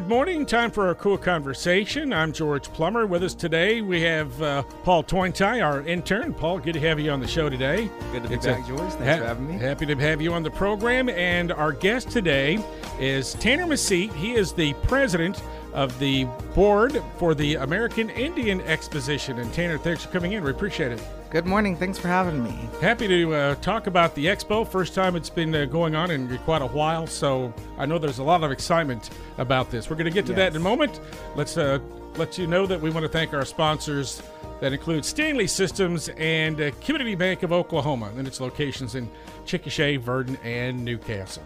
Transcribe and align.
Good 0.00 0.08
morning. 0.08 0.46
Time 0.46 0.70
for 0.70 0.88
a 0.88 0.94
KOOL 0.94 1.18
Konversation. 1.18 2.14
I'm 2.16 2.32
George 2.32 2.64
Plummer. 2.72 3.04
With 3.06 3.22
us 3.22 3.34
today, 3.34 3.82
we 3.82 4.00
have 4.00 4.40
uh, 4.40 4.62
Paul 4.82 5.04
Tointai, 5.04 5.62
our 5.62 5.82
intern. 5.82 6.32
Paul, 6.32 6.58
good 6.58 6.72
to 6.72 6.80
have 6.80 6.98
you 6.98 7.10
on 7.10 7.20
the 7.20 7.28
show 7.28 7.50
today. 7.50 7.90
Good 8.10 8.22
to 8.22 8.28
be 8.30 8.34
It's 8.36 8.46
back, 8.46 8.64
a- 8.64 8.66
George. 8.66 8.80
Thanks 8.94 9.04
ha- 9.04 9.16
for 9.18 9.24
having 9.26 9.46
me. 9.46 9.58
Happy 9.58 9.84
to 9.84 9.94
have 9.96 10.22
you 10.22 10.32
on 10.32 10.42
the 10.42 10.50
program. 10.50 11.10
And 11.10 11.52
our 11.52 11.70
guest 11.72 12.10
today 12.10 12.64
is 12.98 13.34
Tanner 13.34 13.66
Mahseet. 13.66 14.10
He 14.14 14.32
is 14.32 14.54
the 14.54 14.72
president 14.84 15.42
of 15.74 15.96
the 15.98 16.24
board 16.54 17.02
for 17.18 17.34
the 17.34 17.56
American 17.56 18.08
Indian 18.08 18.62
Exposition. 18.62 19.38
And 19.38 19.52
Tanner, 19.52 19.76
thanks 19.76 20.02
for 20.06 20.10
coming 20.10 20.32
in. 20.32 20.42
We 20.42 20.50
appreciate 20.50 20.92
it. 20.92 21.02
Good 21.30 21.46
morning. 21.46 21.76
Thanks 21.76 21.96
for 21.96 22.08
having 22.08 22.42
me. 22.42 22.52
Happy 22.80 23.06
to 23.06 23.32
uh, 23.32 23.54
talk 23.56 23.86
about 23.86 24.16
the 24.16 24.26
expo. 24.26 24.66
First 24.66 24.96
time 24.96 25.14
it's 25.14 25.30
been 25.30 25.54
uh, 25.54 25.64
going 25.64 25.94
on 25.94 26.10
in 26.10 26.36
quite 26.38 26.60
a 26.60 26.66
while, 26.66 27.06
so 27.06 27.54
I 27.78 27.86
know 27.86 27.98
there's 27.98 28.18
a 28.18 28.24
lot 28.24 28.42
of 28.42 28.50
excitement 28.50 29.10
about 29.38 29.70
this. 29.70 29.88
We're 29.88 29.94
going 29.94 30.06
to 30.06 30.12
get 30.12 30.26
to 30.26 30.32
that 30.32 30.50
in 30.50 30.56
a 30.56 30.64
moment. 30.64 30.98
Let's 31.36 31.56
uh, 31.56 31.78
let 32.16 32.36
you 32.36 32.48
know 32.48 32.66
that 32.66 32.80
we 32.80 32.90
want 32.90 33.04
to 33.04 33.08
thank 33.08 33.32
our 33.32 33.44
sponsors. 33.44 34.20
That 34.60 34.72
include 34.72 35.04
Stanley 35.04 35.46
Systems 35.46 36.08
and 36.16 36.60
uh, 36.60 36.72
Community 36.80 37.14
Bank 37.14 37.44
of 37.44 37.52
Oklahoma 37.52 38.10
and 38.16 38.26
its 38.26 38.40
locations 38.40 38.96
in 38.96 39.08
Chickasha, 39.46 40.00
Verden, 40.00 40.36
and 40.42 40.84
Newcastle. 40.84 41.44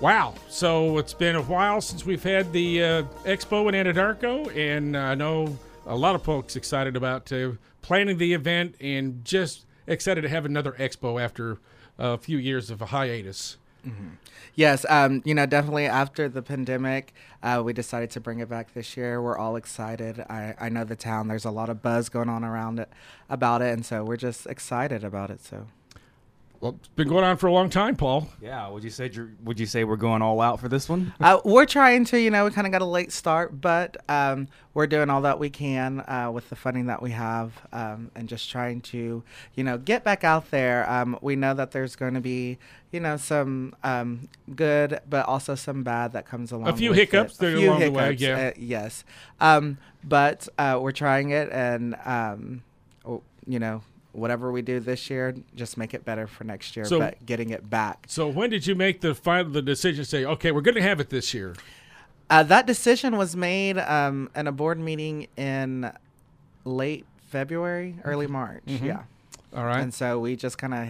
Wow. 0.00 0.32
So 0.48 0.96
it's 0.96 1.14
been 1.14 1.36
a 1.36 1.42
while 1.42 1.82
since 1.82 2.06
we've 2.06 2.24
had 2.24 2.54
the 2.54 2.82
uh, 2.82 3.02
expo 3.24 3.68
in 3.68 3.74
Anadarko, 3.74 4.56
and 4.56 4.96
I 4.96 5.14
know 5.14 5.54
a 5.84 5.94
lot 5.94 6.14
of 6.14 6.22
folks 6.22 6.56
excited 6.56 6.96
about 6.96 7.30
uh, 7.30 7.50
planning 7.86 8.18
the 8.18 8.34
event 8.34 8.74
and 8.80 9.24
just 9.24 9.64
excited 9.86 10.22
to 10.22 10.28
have 10.28 10.44
another 10.44 10.72
expo 10.72 11.22
after 11.22 11.58
a 11.98 12.18
few 12.18 12.36
years 12.36 12.68
of 12.68 12.82
a 12.82 12.86
hiatus. 12.86 13.58
Yes, 14.56 14.84
um, 14.88 15.22
you 15.24 15.32
know, 15.32 15.46
definitely 15.46 15.86
after 15.86 16.28
the 16.28 16.42
pandemic, 16.42 17.14
uh, 17.44 17.62
we 17.64 17.72
decided 17.72 18.10
to 18.10 18.20
bring 18.20 18.40
it 18.40 18.48
back 18.48 18.74
this 18.74 18.96
year. 18.96 19.22
We're 19.22 19.38
all 19.38 19.54
excited. 19.54 20.18
I, 20.28 20.56
I 20.58 20.68
know 20.68 20.82
the 20.82 20.96
town, 20.96 21.28
there's 21.28 21.44
a 21.44 21.52
lot 21.52 21.68
of 21.68 21.80
buzz 21.80 22.08
going 22.08 22.28
on 22.28 22.42
around 22.42 22.80
it 22.80 22.88
about 23.30 23.62
it, 23.62 23.72
and 23.72 23.86
so 23.86 24.02
we're 24.02 24.16
just 24.16 24.46
excited 24.46 25.04
about 25.04 25.30
it. 25.30 25.40
So, 25.40 25.68
Well, 26.60 26.76
it's 26.78 26.88
been 26.88 27.08
going 27.08 27.24
on 27.24 27.36
for 27.36 27.48
a 27.48 27.52
long 27.52 27.68
time, 27.68 27.96
Paul. 27.96 28.28
Yeah, 28.40 28.68
would 28.68 28.82
you 28.82 28.90
say 28.90 29.10
you're- 29.12 29.32
would 29.44 29.60
you 29.60 29.66
say 29.66 29.84
we're 29.84 29.96
going 29.96 30.22
all 30.22 30.40
out 30.40 30.58
for 30.58 30.68
this 30.68 30.88
one? 30.88 31.12
uh, 31.20 31.38
we're 31.44 31.66
trying 31.66 32.04
to, 32.06 32.18
you 32.18 32.30
know, 32.30 32.44
we 32.44 32.50
kind 32.50 32.66
of 32.66 32.72
got 32.72 32.82
a 32.82 32.86
late 32.86 33.12
start, 33.12 33.60
but 33.60 33.96
um, 34.08 34.48
we're 34.72 34.86
doing 34.86 35.10
all 35.10 35.20
that 35.22 35.38
we 35.38 35.50
can 35.50 36.00
uh, 36.08 36.30
with 36.32 36.48
the 36.48 36.56
funding 36.56 36.86
that 36.86 37.02
we 37.02 37.10
have 37.10 37.52
um, 37.72 38.10
and 38.14 38.28
just 38.28 38.50
trying 38.50 38.80
to, 38.82 39.22
you 39.54 39.64
know, 39.64 39.76
get 39.76 40.02
back 40.02 40.24
out 40.24 40.50
there. 40.50 40.90
Um, 40.90 41.18
we 41.20 41.36
know 41.36 41.52
that 41.54 41.72
there's 41.72 41.94
going 41.94 42.14
to 42.14 42.20
be, 42.20 42.58
you 42.90 43.00
know, 43.00 43.16
some 43.16 43.74
um, 43.84 44.28
good, 44.54 45.00
but 45.08 45.26
also 45.26 45.54
some 45.54 45.82
bad 45.82 46.12
that 46.14 46.26
comes 46.26 46.52
along. 46.52 46.68
A 46.68 46.76
few 46.76 46.90
with 46.90 46.98
it. 46.98 47.02
hiccups 47.02 47.36
there 47.36 47.56
along 47.56 47.80
the 47.80 47.90
way, 47.90 48.12
yeah. 48.12 48.48
uh, 48.48 48.52
yes. 48.56 49.04
Um, 49.40 49.78
but 50.02 50.48
uh, 50.58 50.78
we're 50.80 50.92
trying 50.92 51.30
it, 51.30 51.50
and 51.52 51.96
um, 52.04 52.62
you 53.46 53.58
know, 53.58 53.82
whatever 54.16 54.50
we 54.50 54.62
do 54.62 54.80
this 54.80 55.10
year, 55.10 55.34
just 55.54 55.76
make 55.76 55.92
it 55.94 56.04
better 56.04 56.26
for 56.26 56.44
next 56.44 56.74
year. 56.74 56.84
So- 56.86 56.98
but 56.98 57.24
getting 57.26 57.50
it 57.50 57.68
back. 57.68 58.06
So 58.08 58.28
when 58.28 58.50
did 58.50 58.66
you 58.66 58.74
make 58.74 59.00
the 59.00 59.14
final 59.14 59.50
the 59.50 59.62
decision 59.62 60.04
say, 60.04 60.24
okay, 60.24 60.52
we're 60.52 60.62
going 60.62 60.74
to 60.76 60.82
have 60.82 61.00
it 61.00 61.10
this 61.10 61.34
year? 61.34 61.54
Uh, 62.28 62.42
that 62.42 62.66
decision 62.66 63.16
was 63.16 63.36
made 63.36 63.78
um, 63.78 64.28
in 64.34 64.46
a 64.48 64.52
board 64.52 64.80
meeting 64.80 65.28
in 65.36 65.92
late 66.64 67.06
February, 67.28 67.96
early 68.04 68.26
March. 68.26 68.64
Mm-hmm. 68.66 68.86
Yeah, 68.86 69.02
All 69.54 69.64
right. 69.64 69.80
and 69.80 69.94
so 69.94 70.18
we 70.18 70.34
just 70.34 70.58
kind 70.58 70.74
of 70.74 70.88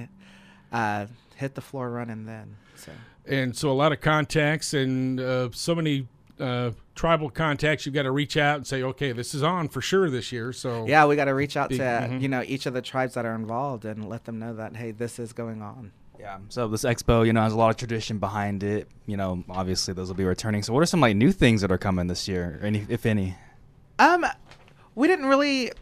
uh, 0.72 1.06
hit 1.34 1.55
the 1.55 1.61
floor 1.61 1.90
running 1.90 2.24
then. 2.24 2.56
So. 2.77 2.92
and 3.27 3.55
so 3.56 3.70
a 3.70 3.74
lot 3.74 3.92
of 3.92 4.00
contacts 4.00 4.72
and 4.72 5.20
uh, 5.20 5.50
so 5.52 5.74
many 5.74 6.06
uh, 6.41 6.70
tribal 6.95 7.31
contacts. 7.31 7.87
You've 7.87 7.95
got 7.95 8.03
to 8.03 8.11
reach 8.11 8.37
out 8.37 8.56
and 8.56 8.67
say, 8.67 8.83
okay, 8.83 9.12
this 9.12 9.34
is 9.34 9.42
on 9.42 9.69
for 9.69 9.81
sure 9.81 10.11
this 10.11 10.33
year. 10.33 10.52
So 10.52 10.86
Yeah, 10.86 11.07
we 11.07 11.17
got 11.17 11.27
to 11.27 11.35
reach 11.35 11.57
out 11.57 11.70
Big- 11.70 11.79
to 11.79 11.85
mhm. 11.85 12.20
you 12.20 12.29
know 12.29 12.42
each 12.47 12.67
of 12.67 12.74
the 12.74 12.83
tribes 12.83 13.14
that 13.14 13.24
are 13.24 13.35
involved 13.35 13.85
and 13.85 14.08
let 14.08 14.24
them 14.24 14.39
know 14.39 14.55
that 14.55 14.77
hey, 14.77 14.91
this 14.91 15.19
is 15.19 15.33
going 15.33 15.63
on. 15.63 15.92
Yeah. 16.19 16.39
So 16.48 16.67
this 16.67 16.83
expo, 16.83 17.27
you 17.27 17.33
know, 17.33 17.42
has 17.42 17.52
a 17.52 17.57
lot 17.57 17.70
of 17.70 17.77
tradition 17.77 18.19
behind 18.19 18.63
it. 18.63 18.89
You 19.07 19.17
know, 19.17 19.45
obviously 19.51 19.92
those 19.95 20.08
will 20.08 20.14
be 20.17 20.25
returning. 20.25 20.63
So 20.63 20.73
what 20.73 20.83
are 20.83 20.86
some 20.86 21.01
like 21.01 21.14
new 21.17 21.30
things 21.33 21.61
that 21.61 21.70
are 21.70 21.79
coming 21.79 22.07
this 22.07 22.27
year, 22.27 22.58
any 22.63 22.86
if 22.89 23.05
any? 23.07 23.36
Um, 23.98 24.25
we 24.95 25.08
didn't 25.08 25.27
really 25.27 25.73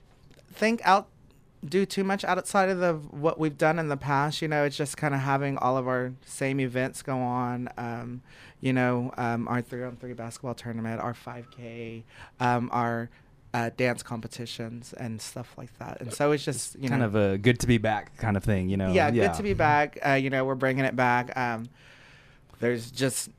think 0.53 0.81
out 0.85 1.09
do 1.65 1.87
too 1.87 2.05
much 2.05 2.25
outside 2.25 2.69
of 2.69 2.79
the 2.79 2.95
what 2.95 3.39
we've 3.39 3.57
done 3.59 3.79
in 3.79 3.89
the 3.89 3.97
past. 3.97 4.43
You 4.43 4.49
know, 4.49 4.65
it's 4.65 4.77
just 4.77 4.97
kind 4.97 5.15
of 5.15 5.21
having 5.21 5.57
all 5.59 5.77
of 5.77 5.89
our 5.89 6.13
same 6.25 6.61
events 6.61 7.03
go 7.03 7.19
on. 7.19 7.69
Um, 7.77 8.23
you 8.61 8.73
know, 8.73 9.13
um, 9.17 9.49
our 9.49 9.63
three 9.63 9.83
on 9.83 9.97
three 9.97 10.13
basketball 10.13 10.55
tournament, 10.55 11.01
our 11.01 11.15
five 11.15 11.51
k, 11.51 12.05
um, 12.41 12.69
our 12.73 13.11
uh, 13.53 13.71
dance 13.77 14.03
competitions 14.03 14.93
and 14.95 15.21
stuff 15.21 15.55
like 15.57 15.77
that. 15.79 16.01
And 16.01 16.13
so 16.13 16.33
it's 16.33 16.45
just 16.45 16.77
you 16.79 16.89
kind 16.89 17.01
know, 17.01 17.07
of 17.07 17.15
a 17.15 17.39
good 17.39 17.61
to 17.61 17.67
be 17.67 17.79
back 17.79 18.17
kind 18.17 18.37
of 18.37 18.45
thing, 18.45 18.69
you 18.69 18.77
know. 18.77 18.93
yeah, 18.93 19.11
good 19.11 19.35
to 19.35 19.43
be 19.43 19.55
back. 19.55 19.99
Uh, 20.05 20.13
you 20.13 20.31
know, 20.31 20.45
we're 20.45 20.55
bringing 20.55 20.85
it 20.85 20.97
back. 20.97 21.37
Um, 21.37 21.69
there's 22.61 22.91
just 22.91 23.31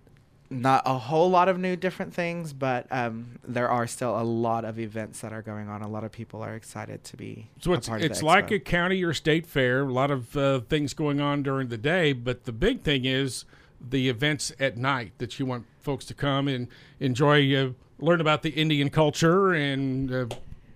not 0.49 0.83
a 0.85 0.97
whole 0.97 1.29
lot 1.29 1.49
of 1.49 1.57
new 1.57 1.75
different 1.75 2.13
things, 2.13 2.53
but 2.53 2.85
um, 2.91 3.39
there 3.43 3.69
are 3.69 3.87
still 3.87 4.19
a 4.19 4.23
lot 4.23 4.63
of 4.63 4.79
events 4.79 5.21
that 5.21 5.33
are 5.33 5.41
going 5.41 5.69
on. 5.69 5.81
A 5.81 5.87
lot 5.87 6.03
of 6.03 6.11
people 6.11 6.41
are 6.43 6.55
excited 6.55 7.03
to 7.05 7.17
be. 7.17 7.49
So 7.61 7.73
it's 7.73 7.89
it's 7.89 8.21
like 8.21 8.51
a 8.51 8.59
county 8.59 9.03
or 9.03 9.13
state 9.13 9.47
fair. 9.47 9.81
A 9.81 9.91
lot 9.91 10.11
of 10.11 10.37
uh, 10.37 10.59
things 10.61 10.93
going 10.93 11.19
on 11.19 11.43
during 11.43 11.69
the 11.69 11.77
day, 11.77 12.13
but 12.13 12.45
the 12.45 12.51
big 12.51 12.83
thing 12.83 13.05
is 13.05 13.45
the 13.81 14.09
events 14.09 14.51
at 14.59 14.77
night 14.77 15.13
that 15.17 15.39
you 15.39 15.45
want 15.45 15.65
folks 15.81 16.05
to 16.05 16.13
come 16.13 16.47
and 16.47 16.67
enjoy, 16.99 17.55
uh, 17.55 17.71
learn 17.99 18.21
about 18.21 18.41
the 18.43 18.51
Indian 18.51 18.89
culture, 18.89 19.53
and 19.53 20.11
uh, 20.11 20.25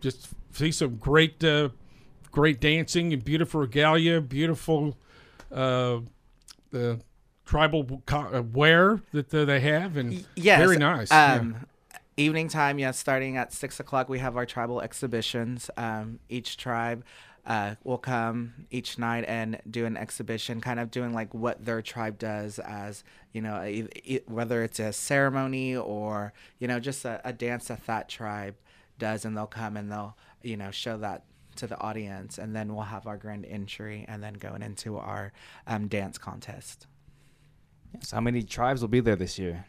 just 0.01 0.29
see 0.51 0.71
some 0.71 0.95
great, 0.95 1.43
uh, 1.43 1.69
great 2.31 2.59
dancing 2.59 3.13
and 3.13 3.23
beautiful 3.23 3.61
regalia, 3.61 4.19
beautiful 4.19 4.97
uh, 5.51 5.99
the 6.71 6.99
tribal 7.49 8.01
uh, 8.11 8.43
wear 8.53 9.01
that 9.11 9.33
uh, 9.33 9.45
they 9.45 9.59
have, 9.59 9.97
and 9.97 10.25
yes, 10.35 10.59
very 10.59 10.77
nice. 10.77 11.11
yeah. 11.11 11.33
Um, 11.35 11.65
Evening 12.17 12.49
time, 12.49 12.79
yes, 12.79 12.99
starting 12.99 13.37
at 13.37 13.53
six 13.53 13.79
o'clock, 13.79 14.09
we 14.09 14.19
have 14.19 14.35
our 14.35 14.45
tribal 14.45 14.81
exhibitions. 14.81 15.69
Um, 15.77 16.19
each 16.27 16.57
tribe 16.57 17.05
uh, 17.45 17.75
will 17.85 17.97
come 17.97 18.65
each 18.69 18.99
night 18.99 19.23
and 19.25 19.61
do 19.71 19.85
an 19.85 19.95
exhibition, 19.95 20.59
kind 20.59 20.81
of 20.81 20.91
doing 20.91 21.13
like 21.13 21.33
what 21.33 21.63
their 21.63 21.81
tribe 21.81 22.19
does 22.19 22.59
as, 22.59 23.05
you 23.31 23.41
know, 23.41 23.87
whether 24.27 24.63
it's 24.63 24.79
a 24.81 24.91
ceremony 24.91 25.77
or, 25.77 26.33
you 26.59 26.67
know, 26.67 26.81
just 26.81 27.05
a, 27.05 27.21
a 27.23 27.31
dance 27.31 27.69
that 27.69 27.85
that 27.85 28.09
tribe 28.09 28.55
does. 28.97 29.23
And 29.23 29.37
they'll 29.37 29.47
come 29.47 29.77
and 29.77 29.89
they'll, 29.89 30.17
you 30.43 30.57
know, 30.57 30.71
show 30.71 30.97
that 30.97 31.23
to 31.55 31.67
the 31.67 31.79
audience. 31.79 32.37
And 32.37 32.53
then 32.53 32.75
we'll 32.75 32.83
have 32.83 33.07
our 33.07 33.15
grand 33.15 33.45
entry 33.45 34.03
and 34.09 34.21
then 34.21 34.33
going 34.33 34.61
into 34.61 34.97
our 34.97 35.31
um, 35.65 35.87
dance 35.87 36.17
contest. 36.17 36.85
So 38.01 38.17
how 38.17 38.21
many 38.21 38.43
tribes 38.43 38.81
will 38.81 38.87
be 38.89 38.99
there 38.99 39.15
this 39.15 39.37
year? 39.39 39.65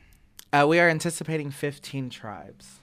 Uh, 0.53 0.67
we 0.69 0.81
are 0.81 0.89
anticipating 0.89 1.51
15 1.51 2.11
tribes 2.11 2.81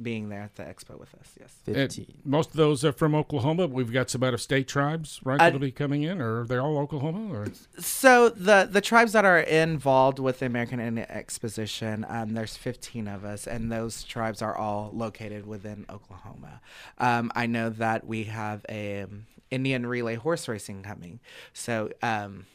being 0.00 0.28
there 0.28 0.42
at 0.42 0.56
the 0.56 0.62
expo 0.62 0.98
with 0.98 1.14
us. 1.14 1.30
Yes. 1.40 1.54
And 1.66 1.74
Fifteen. 1.76 2.18
most 2.24 2.50
of 2.50 2.56
those 2.56 2.84
are 2.84 2.92
from 2.92 3.14
Oklahoma. 3.14 3.66
but 3.68 3.74
We've 3.74 3.92
got 3.92 4.10
some 4.10 4.22
out 4.22 4.34
of 4.34 4.40
state 4.40 4.68
tribes, 4.68 5.20
right? 5.24 5.40
Uh, 5.40 5.44
that'll 5.44 5.58
be 5.58 5.70
coming 5.70 6.02
in, 6.02 6.20
or 6.20 6.42
are 6.42 6.46
they 6.46 6.58
all 6.58 6.78
Oklahoma? 6.78 7.32
Or 7.32 7.46
So 7.78 8.28
the 8.28 8.68
the 8.70 8.80
tribes 8.80 9.12
that 9.12 9.24
are 9.24 9.38
involved 9.38 10.18
with 10.18 10.40
the 10.40 10.46
American 10.46 10.80
Indian 10.80 11.10
Exposition, 11.10 12.04
um, 12.08 12.34
there's 12.34 12.56
15 12.56 13.08
of 13.08 13.24
us, 13.24 13.46
and 13.46 13.70
those 13.72 14.04
tribes 14.04 14.42
are 14.42 14.56
all 14.56 14.90
located 14.92 15.46
within 15.46 15.86
Oklahoma. 15.88 16.60
Um, 16.98 17.32
I 17.34 17.46
know 17.46 17.70
that 17.70 18.06
we 18.06 18.24
have 18.24 18.66
a 18.68 19.02
um, 19.02 19.26
Indian 19.50 19.86
relay 19.86 20.16
horse 20.16 20.48
racing 20.48 20.82
coming, 20.82 21.20
so. 21.52 21.90
Um, 22.02 22.46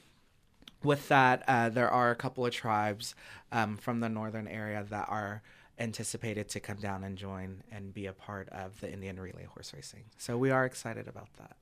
with 0.83 1.07
that, 1.09 1.43
uh, 1.47 1.69
there 1.69 1.89
are 1.89 2.11
a 2.11 2.15
couple 2.15 2.45
of 2.45 2.51
tribes 2.53 3.15
um, 3.51 3.77
from 3.77 3.99
the 3.99 4.09
northern 4.09 4.47
area 4.47 4.85
that 4.89 5.07
are 5.09 5.41
anticipated 5.79 6.47
to 6.49 6.59
come 6.59 6.77
down 6.77 7.03
and 7.03 7.17
join 7.17 7.63
and 7.71 7.93
be 7.93 8.05
a 8.05 8.13
part 8.13 8.47
of 8.49 8.79
the 8.81 8.91
Indian 8.91 9.19
relay 9.19 9.45
horse 9.45 9.73
racing. 9.73 10.03
So 10.17 10.37
we 10.37 10.51
are 10.51 10.65
excited 10.65 11.07
about 11.07 11.29
that. 11.37 11.55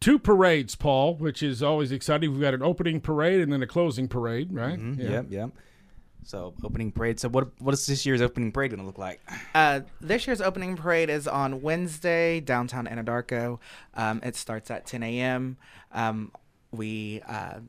two 0.00 0.18
parades, 0.18 0.76
Paul, 0.76 1.16
which 1.16 1.42
is 1.42 1.62
always 1.62 1.92
exciting. 1.92 2.30
We've 2.32 2.40
got 2.40 2.54
an 2.54 2.62
opening 2.62 3.00
parade 3.00 3.40
and 3.40 3.52
then 3.52 3.62
a 3.62 3.66
closing 3.66 4.08
parade, 4.08 4.52
right? 4.52 4.78
Mhm, 4.78 4.98
Yeah. 4.98 5.10
Yep, 5.10 5.26
yep. 5.30 5.50
So 6.22 6.54
opening 6.62 6.92
parade. 6.92 7.18
So 7.20 7.28
what 7.28 7.48
what 7.60 7.72
is 7.74 7.86
this 7.86 8.04
year's 8.06 8.20
opening 8.22 8.52
parade 8.52 8.70
going 8.70 8.80
to 8.80 8.86
look 8.86 8.98
like? 8.98 9.20
Uh, 9.54 9.80
this 10.00 10.26
year's 10.26 10.40
opening 10.40 10.76
parade 10.76 11.10
is 11.10 11.26
on 11.26 11.60
Wednesday, 11.62 12.40
downtown 12.40 12.86
Anadarko. 12.86 13.58
Um, 13.94 14.20
it 14.22 14.36
starts 14.36 14.70
at 14.70 14.86
10 14.86 15.02
a.m. 15.02 15.56
Um, 15.92 16.30
we 16.70 17.20
uh, 17.26 17.60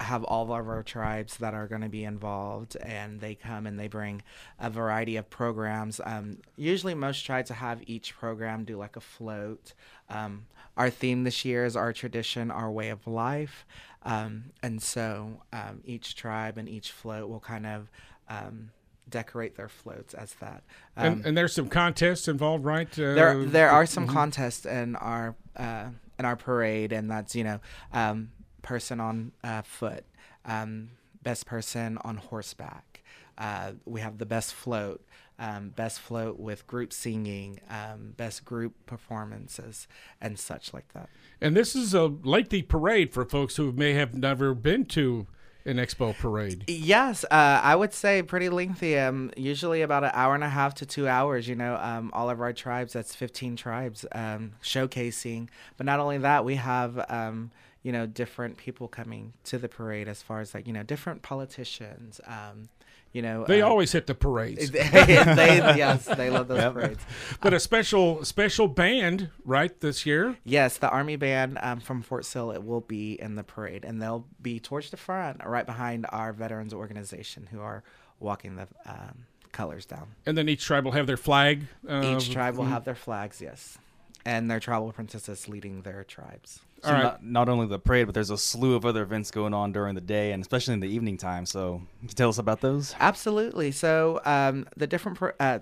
have 0.00 0.24
all 0.24 0.42
of 0.44 0.50
our 0.50 0.82
tribes 0.82 1.36
that 1.38 1.54
are 1.54 1.66
going 1.66 1.82
to 1.82 1.88
be 1.88 2.04
involved, 2.04 2.76
and 2.76 3.20
they 3.20 3.34
come 3.34 3.66
and 3.66 3.78
they 3.78 3.88
bring 3.88 4.22
a 4.58 4.70
variety 4.70 5.16
of 5.16 5.28
programs. 5.30 6.00
Um, 6.04 6.38
usually, 6.56 6.94
most 6.94 7.24
try 7.24 7.42
to 7.42 7.54
have 7.54 7.82
each 7.86 8.16
program 8.16 8.64
do 8.64 8.76
like 8.76 8.96
a 8.96 9.00
float. 9.00 9.74
Um, 10.08 10.46
our 10.76 10.90
theme 10.90 11.24
this 11.24 11.44
year 11.44 11.64
is 11.64 11.76
our 11.76 11.92
tradition, 11.92 12.50
our 12.50 12.70
way 12.70 12.88
of 12.88 13.06
life. 13.06 13.66
Um, 14.02 14.44
and 14.62 14.82
so 14.82 15.42
um, 15.52 15.82
each 15.84 16.16
tribe 16.16 16.56
and 16.56 16.68
each 16.68 16.90
float 16.90 17.28
will 17.28 17.40
kind 17.40 17.66
of 17.66 17.90
um, 18.28 18.70
decorate 19.08 19.56
their 19.56 19.68
floats 19.68 20.14
as 20.14 20.34
that. 20.34 20.62
and, 20.96 21.26
and 21.26 21.36
there's 21.36 21.52
some 21.52 21.68
contests 21.68 22.28
involved, 22.28 22.64
right? 22.64 22.88
Uh, 22.98 23.14
there 23.14 23.44
there 23.44 23.70
are 23.70 23.84
some 23.84 24.06
contests 24.06 24.64
in 24.64 24.96
our 24.96 25.34
uh, 25.56 25.86
in 26.18 26.24
our 26.24 26.36
parade, 26.36 26.92
and 26.92 27.10
that's 27.10 27.34
you 27.34 27.44
know 27.44 27.60
um, 27.92 28.30
person 28.62 29.00
on 29.00 29.32
uh, 29.42 29.62
foot, 29.62 30.04
um, 30.44 30.90
best 31.22 31.46
person 31.46 31.98
on 31.98 32.16
horseback. 32.16 33.02
Uh, 33.38 33.72
we 33.86 34.00
have 34.00 34.18
the 34.18 34.26
best 34.26 34.52
float, 34.52 35.02
um, 35.38 35.70
best 35.70 35.98
float 36.00 36.38
with 36.38 36.66
group 36.66 36.92
singing, 36.92 37.58
um, 37.70 38.12
best 38.16 38.44
group 38.44 38.74
performances, 38.84 39.88
and 40.20 40.38
such 40.38 40.74
like 40.74 40.92
that. 40.92 41.08
And 41.40 41.56
this 41.56 41.74
is 41.74 41.94
a 41.94 42.04
lengthy 42.04 42.62
parade 42.62 43.12
for 43.12 43.24
folks 43.24 43.56
who 43.56 43.72
may 43.72 43.94
have 43.94 44.14
never 44.14 44.54
been 44.54 44.84
to 44.86 45.26
an 45.64 45.76
expo 45.76 46.16
parade. 46.16 46.64
Yes, 46.68 47.24
uh, 47.24 47.60
I 47.62 47.76
would 47.76 47.92
say 47.92 48.22
pretty 48.22 48.48
lengthy. 48.48 48.98
Um, 48.98 49.30
usually 49.36 49.82
about 49.82 50.04
an 50.04 50.10
hour 50.14 50.34
and 50.34 50.44
a 50.44 50.48
half 50.48 50.74
to 50.76 50.86
two 50.86 51.06
hours. 51.08 51.48
You 51.48 51.54
know, 51.54 51.76
um, 51.76 52.10
all 52.12 52.30
of 52.30 52.40
our 52.40 52.52
tribes. 52.52 52.92
That's 52.92 53.14
fifteen 53.14 53.56
tribes 53.56 54.04
um, 54.12 54.52
showcasing. 54.62 55.48
But 55.76 55.86
not 55.86 56.00
only 56.00 56.18
that, 56.18 56.44
we 56.44 56.56
have 56.56 57.04
um, 57.08 57.50
you 57.82 57.92
know 57.92 58.06
different 58.06 58.56
people 58.56 58.88
coming 58.88 59.32
to 59.44 59.58
the 59.58 59.68
parade 59.68 60.08
as 60.08 60.22
far 60.22 60.40
as 60.40 60.54
like 60.54 60.66
you 60.66 60.72
know 60.72 60.82
different 60.82 61.22
politicians. 61.22 62.20
Um, 62.26 62.68
you 63.12 63.22
know, 63.22 63.44
They 63.44 63.60
uh, 63.60 63.66
always 63.68 63.90
hit 63.90 64.06
the 64.06 64.14
parades. 64.14 64.70
they, 64.70 64.80
yes, 64.84 66.04
they 66.04 66.30
love 66.30 66.46
those 66.46 66.72
parades. 66.72 67.02
but 67.40 67.52
a 67.52 67.58
special 67.58 68.24
special 68.24 68.68
band, 68.68 69.30
right, 69.44 69.78
this 69.80 70.06
year? 70.06 70.36
Yes, 70.44 70.78
the 70.78 70.88
Army 70.88 71.16
Band 71.16 71.58
um, 71.60 71.80
from 71.80 72.02
Fort 72.02 72.24
Sill 72.24 72.52
it 72.52 72.62
will 72.64 72.82
be 72.82 73.20
in 73.20 73.34
the 73.34 73.42
parade, 73.42 73.84
and 73.84 74.00
they'll 74.00 74.26
be 74.40 74.60
towards 74.60 74.90
the 74.90 74.96
front, 74.96 75.44
right 75.44 75.66
behind 75.66 76.06
our 76.10 76.32
veterans 76.32 76.72
organization, 76.72 77.48
who 77.50 77.60
are 77.60 77.82
walking 78.20 78.54
the 78.54 78.68
um, 78.86 79.24
colors 79.50 79.86
down. 79.86 80.08
And 80.24 80.38
then 80.38 80.48
each 80.48 80.64
tribe 80.64 80.84
will 80.84 80.92
have 80.92 81.08
their 81.08 81.16
flag. 81.16 81.66
Uh, 81.88 82.16
Each 82.16 82.30
tribe 82.30 82.56
will 82.56 82.66
have 82.66 82.84
their 82.84 82.94
flags, 82.94 83.40
yes, 83.40 83.76
and 84.24 84.48
their 84.48 84.60
tribal 84.60 84.92
princesses 84.92 85.48
leading 85.48 85.82
their 85.82 86.04
tribes. 86.04 86.60
So 86.82 86.88
All 86.88 86.94
right. 86.94 87.02
not, 87.02 87.24
not 87.24 87.48
only 87.48 87.66
the 87.66 87.78
parade, 87.78 88.06
but 88.06 88.14
there's 88.14 88.30
a 88.30 88.38
slew 88.38 88.74
of 88.74 88.86
other 88.86 89.02
events 89.02 89.30
going 89.30 89.52
on 89.52 89.70
during 89.72 89.94
the 89.94 90.00
day 90.00 90.32
and 90.32 90.40
especially 90.40 90.74
in 90.74 90.80
the 90.80 90.88
evening 90.88 91.16
time. 91.18 91.44
So, 91.46 91.82
can 92.00 92.08
you 92.08 92.14
tell 92.14 92.28
us 92.30 92.38
about 92.38 92.60
those? 92.62 92.94
Absolutely. 92.98 93.70
So 93.70 94.20
um, 94.24 94.66
the 94.76 94.86
different 94.86 95.18
pro- 95.18 95.32
uh, 95.38 95.58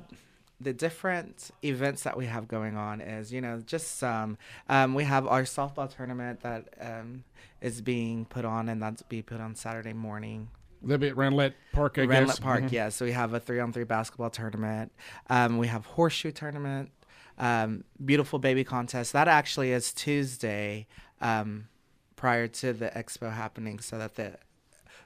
the 0.60 0.72
different 0.72 1.50
events 1.64 2.02
that 2.02 2.16
we 2.16 2.26
have 2.26 2.48
going 2.48 2.76
on 2.76 3.00
is 3.00 3.32
you 3.32 3.40
know 3.40 3.60
just 3.64 3.98
some. 3.98 4.38
Um, 4.68 4.94
we 4.94 5.04
have 5.04 5.26
our 5.26 5.42
softball 5.42 5.94
tournament 5.94 6.40
that 6.40 6.68
um, 6.80 7.24
is 7.60 7.80
being 7.80 8.24
put 8.24 8.44
on, 8.44 8.68
and 8.68 8.82
that's 8.82 9.02
be 9.02 9.22
put 9.22 9.40
on 9.40 9.54
Saturday 9.54 9.92
morning. 9.92 10.48
They'll 10.82 10.98
be 10.98 11.08
at 11.08 11.16
Randlett 11.16 11.54
Park, 11.72 11.98
I 11.98 12.02
Randlett 12.06 12.26
guess. 12.26 12.38
Park, 12.40 12.64
Mhm. 12.64 12.72
yeah. 12.72 12.88
So 12.90 13.04
we 13.04 13.10
have 13.12 13.34
a 13.34 13.40
three 13.40 13.58
on 13.60 13.72
three 13.72 13.82
basketball 13.84 14.30
tournament. 14.30 14.92
Um, 15.28 15.58
we 15.58 15.66
have 15.66 15.84
horseshoe 15.86 16.30
tournament, 16.32 16.90
um, 17.38 17.82
beautiful 18.04 18.38
baby 18.38 18.62
contest. 18.64 19.12
That 19.12 19.26
actually 19.28 19.72
is 19.72 19.92
Tuesday 19.92 20.86
um, 21.20 21.68
prior 22.16 22.48
to 22.48 22.72
the 22.72 22.90
expo 22.90 23.32
happening, 23.32 23.78
so 23.80 23.98
that 23.98 24.14
the 24.14 24.38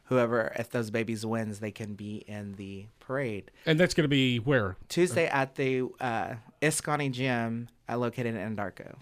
whoever 0.05 0.53
if 0.59 0.71
those 0.71 0.91
babies 0.91 1.25
wins, 1.25 1.61
they 1.61 1.71
can 1.71 1.95
be 1.95 2.17
in 2.27 2.55
the 2.55 2.87
parade. 3.01 3.51
And 3.67 3.79
that's 3.79 3.95
going 3.95 4.05
to 4.05 4.09
be 4.09 4.39
where? 4.39 4.77
Tuesday 4.89 5.27
at 5.27 5.55
the 5.55 5.83
uh, 6.01 6.35
Iscani 6.61 7.11
Gym 7.11 7.69
uh, 7.89 7.97
located 7.97 8.35
in 8.35 8.57
Anadarko. 8.57 8.97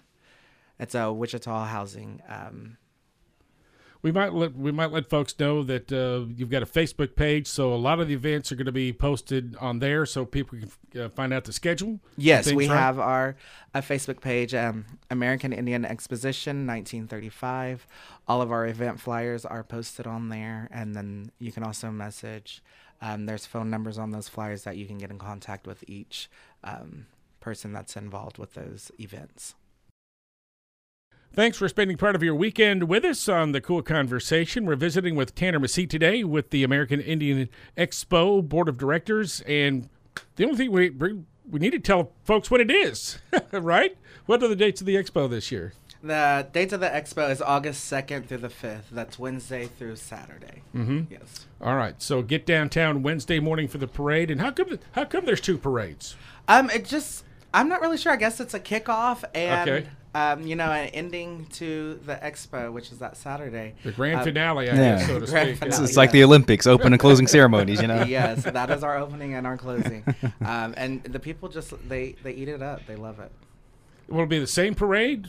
It's 0.79 0.95
a 0.95 1.11
Wichita 1.11 1.65
housing. 1.65 2.21
Um, 2.27 2.77
We 4.03 4.11
might 4.11 4.33
let 4.33 4.55
we 4.55 4.71
might 4.71 4.91
let 4.91 5.09
folks 5.09 5.37
know 5.39 5.63
that 5.63 5.91
uh, 5.91 6.25
you've 6.35 6.49
got 6.49 6.63
a 6.63 6.65
Facebook 6.65 7.15
page, 7.15 7.45
so 7.45 7.73
a 7.73 7.75
lot 7.75 7.99
of 7.99 8.07
the 8.07 8.15
events 8.15 8.51
are 8.51 8.55
going 8.55 8.65
to 8.65 8.71
be 8.71 8.91
posted 8.91 9.55
on 9.57 9.77
there, 9.77 10.07
so 10.07 10.25
people 10.25 10.57
can 10.91 11.01
uh, 11.01 11.09
find 11.09 11.31
out 11.31 11.43
the 11.43 11.53
schedule. 11.53 11.99
Yes, 12.17 12.51
we 12.51 12.67
right? 12.67 12.75
have 12.75 12.99
our 12.99 13.35
uh, 13.75 13.81
Facebook 13.81 14.19
page, 14.19 14.55
um, 14.55 14.85
American 15.11 15.53
Indian 15.53 15.85
Exposition 15.85 16.65
1935. 16.65 17.85
All 18.27 18.41
of 18.41 18.51
our 18.51 18.65
event 18.65 18.99
flyers 18.99 19.45
are 19.45 19.63
posted 19.63 20.07
on 20.07 20.29
there, 20.29 20.67
and 20.71 20.95
then 20.95 21.31
you 21.37 21.51
can 21.51 21.63
also 21.63 21.91
message. 21.91 22.63
Um, 23.03 23.25
there's 23.25 23.45
phone 23.45 23.69
numbers 23.69 23.97
on 23.97 24.11
those 24.11 24.27
flyers 24.27 24.63
that 24.63 24.77
you 24.77 24.85
can 24.85 24.97
get 24.97 25.11
in 25.11 25.17
contact 25.19 25.67
with 25.67 25.83
each 25.87 26.29
um, 26.63 27.07
person 27.39 27.73
that's 27.73 27.95
involved 27.95 28.37
with 28.37 28.53
those 28.53 28.91
events. 28.99 29.55
Thanks 31.33 31.57
for 31.57 31.69
spending 31.69 31.95
part 31.95 32.15
of 32.15 32.21
your 32.23 32.35
weekend 32.35 32.89
with 32.89 33.05
us 33.05 33.29
on 33.29 33.53
the 33.53 33.61
KOOL 33.61 33.83
Konversation. 33.83 34.65
We're 34.65 34.75
visiting 34.75 35.15
with 35.15 35.33
Tanner 35.33 35.59
Mahseet 35.59 35.89
today 35.89 36.25
with 36.25 36.49
the 36.49 36.61
American 36.63 36.99
Indian 36.99 37.47
Expo 37.77 38.47
Board 38.47 38.67
of 38.67 38.77
Directors, 38.77 39.39
and 39.47 39.87
the 40.35 40.43
only 40.43 40.57
thing 40.57 40.71
we 40.73 40.89
we 40.89 41.21
we 41.49 41.59
need 41.59 41.71
to 41.71 41.79
tell 41.79 42.11
folks 42.25 42.51
what 42.51 42.59
it 42.59 42.69
is, 42.69 43.19
right? 43.53 43.95
What 44.25 44.43
are 44.43 44.49
the 44.49 44.57
dates 44.57 44.81
of 44.81 44.87
the 44.87 44.95
expo 44.95 45.29
this 45.29 45.53
year? 45.53 45.71
The 46.03 46.47
date 46.51 46.73
of 46.73 46.81
the 46.81 46.89
expo 46.89 47.29
is 47.31 47.41
August 47.41 47.89
2nd 47.89 48.25
through 48.25 48.39
the 48.39 48.49
5th. 48.49 48.89
That's 48.91 49.17
Wednesday 49.19 49.67
through 49.67 49.97
Saturday. 49.97 50.63
Mm-hmm. 50.75 51.13
Yes. 51.13 51.45
All 51.61 51.75
right, 51.75 52.01
so 52.01 52.21
get 52.23 52.45
downtown 52.45 53.03
Wednesday 53.03 53.39
morning 53.39 53.69
for 53.69 53.77
the 53.77 53.87
parade, 53.87 54.31
and 54.31 54.41
how 54.41 54.51
come 54.51 54.79
how 54.91 55.05
come 55.05 55.23
there's 55.25 55.39
two 55.39 55.57
parades? 55.57 56.17
Um, 56.49 56.69
it 56.69 56.83
just 56.83 57.23
I'm 57.53 57.69
not 57.69 57.79
really 57.79 57.97
sure. 57.97 58.11
I 58.11 58.17
guess 58.17 58.41
it's 58.41 58.53
a 58.53 58.59
kickoff 58.59 59.23
and 59.33 59.69
Okay. 59.69 59.87
Um, 60.13 60.45
you 60.45 60.55
know, 60.55 60.69
an 60.71 60.89
ending 60.89 61.45
to 61.53 61.99
the 62.05 62.15
expo, 62.15 62.71
which 62.73 62.91
is 62.91 62.99
that 62.99 63.15
Saturday. 63.15 63.75
The 63.83 63.91
grand 63.93 64.19
Uh, 64.19 64.23
finale, 64.25 64.69
I 64.69 64.75
Yeah. 64.75 64.95
guess, 64.97 65.07
so 65.07 65.19
to 65.19 65.27
speak. 65.27 65.37
finale. 65.57 65.69
It's, 65.69 65.77
No, 65.79 65.83
it's 65.85 65.97
like 65.97 66.11
the 66.11 66.23
Olympics, 66.23 66.67
open 66.67 66.91
and 66.93 66.99
closing 66.99 67.27
ceremonies, 67.27 67.81
you 67.81 67.87
know? 67.87 68.03
yes, 68.07 68.43
that 68.43 68.69
is 68.69 68.83
our 68.83 68.97
opening 68.97 69.33
and 69.35 69.47
our 69.47 69.57
closing. 69.57 70.03
Um, 70.41 70.73
and 70.75 71.03
the 71.03 71.19
people 71.19 71.49
just 71.49 71.73
they 71.87 72.15
they 72.23 72.31
eat 72.33 72.49
it 72.49 72.61
up. 72.61 72.85
They 72.87 72.95
love 72.95 73.19
it. 73.19 73.31
Will 74.09 74.23
it 74.23 74.29
be 74.29 74.39
the 74.39 74.47
same 74.47 74.73
parade? 74.75 75.27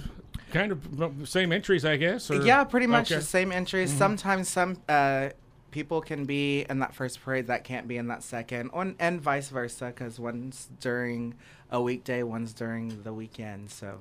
Kind 0.52 0.72
of 0.72 0.98
well, 0.98 1.12
same 1.24 1.52
entries, 1.52 1.84
I 1.84 1.96
guess. 1.96 2.30
Or? 2.30 2.42
Yeah, 2.44 2.64
pretty 2.64 2.86
much 2.86 3.10
Okay. 3.12 3.20
the 3.20 3.24
same 3.26 3.52
entries. 3.52 3.92
Sometimes 3.92 4.48
some 4.48 4.78
uh, 4.88 5.30
people 5.70 6.00
can 6.00 6.24
be 6.24 6.66
in 6.68 6.78
that 6.80 6.94
first 6.94 7.22
parade 7.22 7.46
that 7.46 7.62
can't 7.64 7.86
be 7.86 7.96
in 7.96 8.08
that 8.08 8.22
second, 8.22 8.70
on, 8.74 8.96
and 8.98 9.20
vice 9.20 9.48
versa, 9.50 9.86
because 9.86 10.18
one's 10.18 10.68
during 10.80 11.34
a 11.70 11.80
weekday, 11.80 12.22
one's 12.22 12.52
during 12.52 13.02
the 13.02 13.12
weekend. 13.12 13.70
So 13.70 14.00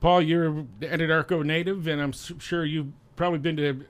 Paul, 0.00 0.22
you're 0.22 0.46
an 0.46 0.68
Anadarko 0.80 1.44
native, 1.44 1.86
and 1.86 2.00
I'm 2.00 2.12
sure 2.12 2.64
you've 2.64 2.92
probably 3.16 3.38
been 3.40 3.56
to 3.56 3.84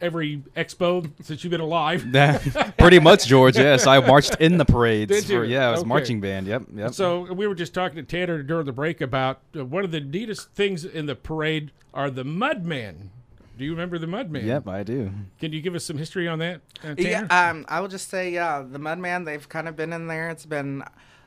every 0.00 0.42
expo 0.56 1.10
since 1.22 1.42
you've 1.42 1.50
been 1.50 1.60
alive. 1.60 2.06
Pretty 2.78 2.98
much, 3.00 3.26
George. 3.26 3.56
Yes, 3.56 3.86
I 3.86 3.98
marched 4.00 4.36
in 4.40 4.58
the 4.58 4.64
parades. 4.64 5.10
Did 5.10 5.28
you? 5.28 5.38
For, 5.40 5.44
yeah, 5.44 5.68
I 5.68 5.70
was 5.70 5.80
Okay. 5.80 5.88
marching 5.88 6.20
band. 6.20 6.46
Yep, 6.46 6.62
yep. 6.74 6.94
So 6.94 7.32
we 7.32 7.46
were 7.46 7.54
just 7.54 7.74
talking 7.74 7.96
to 7.96 8.02
Tanner 8.02 8.42
during 8.42 8.66
the 8.66 8.72
break 8.72 9.00
about 9.00 9.40
uh, 9.56 9.64
one 9.64 9.84
of 9.84 9.90
the 9.90 10.00
neatest 10.00 10.50
things 10.52 10.84
in 10.84 11.06
the 11.06 11.16
parade 11.16 11.72
are 11.94 12.10
the 12.10 12.24
Mudmen. 12.24 13.08
Do 13.56 13.64
you 13.64 13.72
remember 13.72 13.98
the 13.98 14.06
Mudmen? 14.06 14.44
yep, 14.44 14.68
I 14.68 14.84
do. 14.84 15.10
Can 15.40 15.52
you 15.52 15.60
give 15.60 15.74
us 15.74 15.84
some 15.84 15.98
history 15.98 16.28
on 16.28 16.38
that, 16.38 16.60
uh, 16.84 16.94
yeah, 16.96 17.22
um, 17.30 17.64
I 17.68 17.80
will 17.80 17.88
just 17.88 18.08
say, 18.08 18.30
yeah, 18.30 18.62
the 18.62 18.78
Mudman. 18.78 19.24
They've 19.24 19.48
kind 19.48 19.66
of 19.66 19.74
been 19.74 19.92
in 19.92 20.06
there. 20.06 20.30
It's 20.30 20.46
been, 20.46 20.84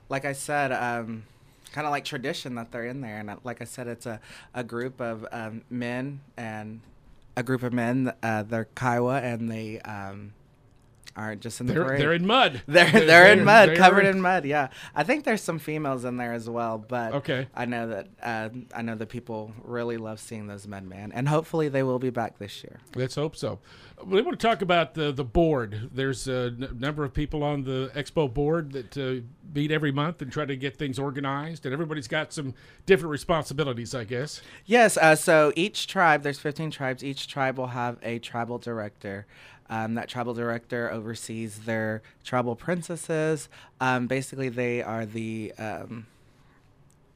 like 0.08 0.24
I 0.24 0.32
said, 0.32 0.72
um, 0.72 1.24
kind 1.72 1.88
of 1.88 1.92
like 1.92 2.06
tradition 2.06 2.56
that 2.56 2.72
they're 2.72 2.86
in 2.86 3.02
there. 3.02 3.18
And 3.18 3.30
uh, 3.30 3.38
like 3.44 3.62
I 3.62 3.66
said, 3.66 3.88
it's 3.88 4.06
a 4.06 4.20
a 4.54 4.64
group 4.64 5.00
of 5.02 5.26
um, 5.32 5.64
men 5.70 6.22
and 6.38 6.82
a 7.36 7.44
group 7.44 7.64
of 7.64 7.74
men. 7.74 8.14
Uh, 8.22 8.44
they're 8.44 8.68
Kiowa, 8.76 9.20
and 9.22 9.50
they 9.50 9.80
um, 9.82 10.34
are 11.16 11.36
just 11.36 11.60
in 11.60 11.68
the 11.68 11.74
they're, 11.74 11.84
parade. 11.84 12.02
they're 12.02 12.14
in 12.14 12.26
mud. 12.26 12.62
They're, 12.68 12.90
they're, 12.90 13.34
in 13.34 13.44
mud, 13.44 13.70
they're 13.70 13.76
covered 13.76 14.06
in 14.06 14.22
mud. 14.22 14.46
Yeah, 14.46 14.70
I 14.96 15.04
think 15.04 15.26
there's 15.26 15.42
some 15.42 15.60
females 15.60 16.06
in 16.06 16.16
there 16.16 16.32
as 16.34 16.50
well. 16.50 16.78
But 16.78 17.14
Okay. 17.16 17.48
I 17.54 17.66
know 17.66 17.88
that 17.90 18.08
uh, 18.24 18.50
I 18.74 18.82
know 18.82 18.96
that 18.96 19.10
people 19.10 19.52
really 19.64 19.98
love 19.98 20.22
seeing 20.22 20.48
those 20.48 20.68
men, 20.68 20.88
man, 20.88 21.12
and 21.12 21.28
hopefully 21.28 21.68
they 21.68 21.84
will 21.84 22.00
be 22.00 22.12
back 22.12 22.38
this 22.40 22.64
year. 22.64 22.80
Let's 22.96 23.16
hope 23.16 23.36
so. 23.36 23.60
We 24.06 24.22
want 24.22 24.40
to 24.40 24.48
talk 24.48 24.62
about 24.62 24.94
the 24.94 25.12
the 25.12 25.26
board. 25.26 25.90
There's 25.94 26.28
a 26.30 26.56
n- 26.58 26.78
number 26.80 27.04
of 27.04 27.14
people 27.14 27.44
on 27.44 27.66
the 27.66 27.92
expo 27.94 28.34
board 28.34 28.72
that 28.72 28.98
uh, 28.98 29.22
meet 29.54 29.70
every 29.72 29.92
month 29.92 30.22
and 30.22 30.32
try 30.32 30.46
to 30.46 30.56
get 30.56 30.78
things 30.78 30.98
organized, 30.98 31.66
and 31.66 31.74
everybody's 31.74 32.08
got 32.08 32.32
some 32.32 32.54
different 32.86 33.12
responsibilities, 33.12 33.94
I 33.94 34.06
guess. 34.06 34.42
Yes. 34.66 34.96
Uh, 34.98 35.16
so 35.16 35.52
each 35.58 35.88
tribe, 35.88 36.24
there's 36.24 36.40
15 36.40 36.72
tribes. 36.72 37.04
Each 37.04 37.28
tribe 37.28 37.58
will 37.58 37.68
have 37.68 37.98
a 38.02 38.18
tribal 38.20 38.58
director. 38.58 39.26
Um, 39.72 39.96
that 39.96 40.10
tribal 40.10 40.34
director 40.34 40.92
oversees 40.92 41.60
their 41.60 42.02
tribal 42.24 42.56
princesses. 42.56 43.50
Um, 43.80 44.06
basically, 44.08 44.50
they 44.50 44.84
are 44.84 45.06
the 45.06 45.54
um, 45.58 46.06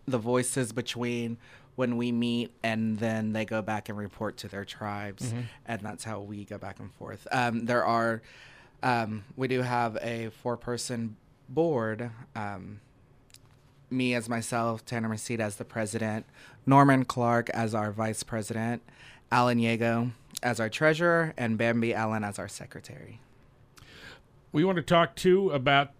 the 0.07 0.17
voices 0.17 0.71
between 0.71 1.37
when 1.75 1.97
we 1.97 2.11
meet 2.11 2.51
and 2.63 2.97
then 2.99 3.33
they 3.33 3.43
go 3.43 3.61
back 3.61 3.89
and 3.89 3.97
report 3.97 4.37
to 4.37 4.47
their 4.47 4.63
tribes. 4.63 5.33
And 5.65 5.81
that's 5.81 6.05
how 6.05 6.21
we 6.21 6.45
go 6.45 6.57
back 6.57 6.79
and 6.79 6.91
forth. 6.93 7.27
Um, 7.31 7.65
there 7.65 7.83
are 7.83 8.21
um, 8.81 9.25
we 9.35 9.47
do 9.49 9.61
have 9.61 9.97
a 10.01 10.29
four 10.41 10.55
person 10.55 11.17
board. 11.49 12.09
Um, 12.35 12.79
me 13.89 14.13
as 14.13 14.27
myself 14.29 14.85
tanner 14.85 15.09
Mahseet 15.09 15.39
as 15.39 15.57
the 15.57 15.65
president 15.65 16.25
norman 16.65 17.05
clark 17.05 17.49
as 17.51 17.75
our 17.75 17.91
vice 17.91 18.23
president 18.23 18.81
alan 19.31 19.59
Yago 19.59 20.11
as 20.43 20.59
our 20.59 20.69
treasurer 20.69 21.33
and 21.37 21.57
bambi 21.57 21.93
allen 21.93 22.23
as 22.23 22.37
our 22.39 22.47
secretary 22.47 23.19
We 24.51 24.63
want 24.63 24.77
to 24.77 24.83
talk 24.83 25.15
too 25.15 25.51
about 25.51 25.91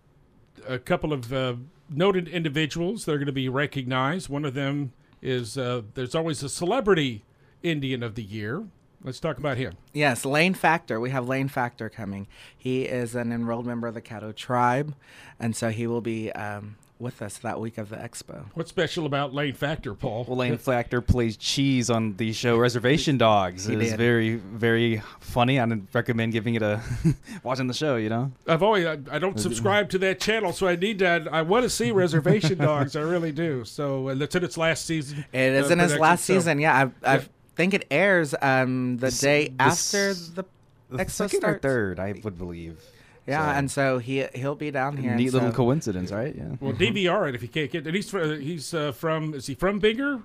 a 0.67 0.79
couple 0.79 1.11
of 1.13 1.31
uh, 1.33 1.55
noted 1.89 2.27
individuals 2.27 3.05
that 3.05 3.11
are 3.11 3.17
going 3.17 3.25
to 3.27 3.31
be 3.33 3.49
recognized. 3.49 4.29
One 4.29 4.45
of 4.45 4.53
them 4.53 4.93
is 5.21 5.57
uh, 5.57 5.81
there's 5.93 6.15
always 6.15 6.41
a 6.43 6.49
celebrity 6.49 7.23
Indian 7.63 8.03
of 8.03 8.15
the 8.15 8.23
year. 8.23 8.63
Let's 9.03 9.19
talk 9.19 9.37
about 9.37 9.57
him. 9.57 9.73
Yes, 9.93 10.25
Lane 10.25 10.53
Factor. 10.53 10.99
We 10.99 11.11
have 11.11 11.27
Lane 11.27 11.47
Factor 11.47 11.89
coming. 11.89 12.27
He 12.57 12.83
is 12.83 13.13
an 13.13 13.31
enrolled 13.31 13.65
member 13.65 13.87
of 13.87 13.93
the 13.93 14.01
Caddo 14.01 14.35
tribe, 14.35 14.95
and 15.39 15.55
so 15.55 15.69
he 15.69 15.85
will 15.85 16.01
be 16.01 16.31
um, 16.31 16.77
with 16.97 17.21
us 17.21 17.37
that 17.39 17.59
week 17.59 17.77
of 17.77 17.89
the 17.89 17.97
expo. 17.97 18.45
What's 18.53 18.69
special 18.69 19.05
about 19.05 19.33
Lane 19.33 19.53
Factor, 19.53 19.93
Paul? 19.93 20.23
Well, 20.27 20.37
Lane 20.37 20.57
Factor 20.57 21.01
plays 21.01 21.35
cheese 21.35 21.89
on 21.89 22.15
the 22.15 22.31
show 22.33 22.57
Reservation 22.67 23.17
Dogs. 23.17 23.67
It 23.67 23.81
is 23.81 23.93
very, 23.93 24.35
very 24.35 25.01
funny. 25.19 25.59
I 25.59 25.65
would 25.65 25.87
recommend 25.93 26.31
giving 26.31 26.55
it 26.55 26.61
a 26.61 26.81
watching 27.43 27.67
the 27.67 27.73
show. 27.73 27.97
You 27.97 28.09
know, 28.09 28.31
I've 28.47 28.63
always 28.63 28.85
I, 28.85 28.97
I 29.11 29.19
don't 29.19 29.39
subscribe 29.39 29.89
to 29.89 29.97
that 29.99 30.19
channel, 30.19 30.53
so 30.53 30.67
I 30.67 30.75
need 30.75 30.99
to. 30.99 31.27
I 31.31 31.41
want 31.41 31.63
to 31.63 31.69
see 31.69 31.91
Reservation 31.91 32.57
Dogs. 32.57 32.95
I 32.95 33.01
really 33.01 33.31
do. 33.33 33.65
So 33.65 34.09
uh, 34.09 34.15
that's 34.15 34.35
in 34.35 34.43
its 34.43 34.57
last 34.57 34.85
season. 34.85 35.25
It 35.33 35.39
is 35.53 35.69
uh, 35.69 35.73
in 35.73 35.79
his 35.79 35.91
production, 35.93 36.01
last 36.01 36.25
so- 36.25 36.33
season. 36.33 36.59
Yeah, 36.59 36.89
I, 37.03 37.11
I 37.11 37.15
Yeah. 37.17 37.23
think 37.55 37.73
it 37.73 37.87
airs 37.91 38.33
um, 38.41 38.97
the 38.97 39.07
This- 39.07 39.19
day 39.19 39.47
this- 39.49 39.55
after 39.93 40.13
the 40.13 40.45
the 40.91 40.97
expo 41.03 41.09
second 41.11 41.43
or 41.43 41.57
third, 41.59 41.99
I 41.99 42.13
would 42.23 42.37
believe. 42.37 42.79
Yeah, 43.27 43.45
So, 43.53 43.57
and 43.57 43.71
so 43.71 43.97
he 43.97 44.25
he'll 44.35 44.55
be 44.55 44.69
down 44.71 44.97
here. 44.97 45.15
neat 45.15 45.33
little 45.33 45.49
so- 45.49 45.55
coincidence, 45.55 46.11
right? 46.11 46.35
Yeah. 46.35 46.55
Well, 46.59 46.73
DVR 46.73 47.27
it 47.29 47.35
if 47.35 47.41
you 47.41 47.47
can't 47.47 47.71
get. 47.71 47.85
And 47.87 47.95
he's 47.95 48.09
fr- 48.09 48.35
he's 48.35 48.73
uh, 48.73 48.91
from. 48.91 49.33
Is 49.33 49.47
he 49.47 49.55
from 49.55 49.81
Binger? 49.81 50.21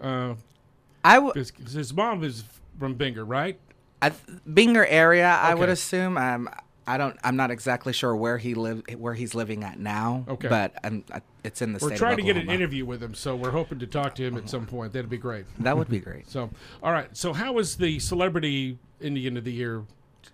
Uh, 0.00 0.34
I 1.04 1.16
w- 1.16 1.32
'cause- 1.34 1.50
'cause 1.50 1.72
his 1.72 1.92
mom 1.92 2.24
is 2.24 2.44
from 2.78 2.96
Binger, 2.96 3.24
right? 3.26 3.58
I 4.00 4.10
th- 4.10 4.22
Binger 4.48 4.84
area, 4.88 5.28
I 5.28 5.54
would 5.54 5.68
assume. 5.68 6.16
Um, 6.16 6.48
I 6.86 6.96
don't. 6.96 7.16
I'm 7.22 7.36
not 7.36 7.50
exactly 7.52 7.92
sure 7.92 8.16
where 8.16 8.38
he 8.38 8.54
live, 8.54 8.82
where 8.96 9.14
he's 9.14 9.34
living 9.34 9.62
at 9.62 9.78
now. 9.78 10.24
Okay. 10.26 10.48
but 10.48 10.74
um, 10.84 11.04
I- 11.12 11.20
it's 11.44 11.60
in 11.62 11.72
the 11.74 11.78
We're 11.82 11.88
state. 11.90 11.98
trying 11.98 12.12
of 12.14 12.18
to 12.18 12.22
get 12.24 12.36
an 12.36 12.50
interview 12.50 12.84
with 12.86 13.02
him, 13.02 13.14
so 13.14 13.36
we're 13.36 13.50
hoping 13.50 13.78
to 13.80 13.86
talk 13.86 14.14
to 14.16 14.24
him 14.24 14.36
at 14.36 14.48
some 14.48 14.64
point. 14.66 14.92
That'd 14.92 15.10
be 15.10 15.18
great. 15.18 15.44
That 15.60 15.76
would 15.76 15.88
be 15.88 15.98
great. 16.00 16.28
So, 16.30 16.50
all 16.82 16.92
right. 16.92 17.14
So, 17.16 17.32
how 17.32 17.52
was 17.52 17.76
the 17.76 17.98
celebrity 18.00 18.78
Indian 19.00 19.36
of 19.36 19.44
the 19.44 19.52
year 19.52 19.82